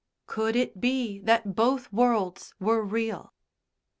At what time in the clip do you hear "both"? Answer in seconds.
1.55-1.93